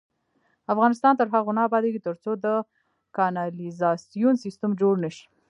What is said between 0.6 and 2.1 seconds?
افغانستان تر هغو نه ابادیږي،